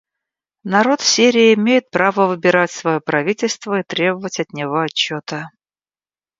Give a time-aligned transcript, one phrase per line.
[0.63, 5.51] Народ Сирии имеет право выбирать свое правительство и требовать от него отчета.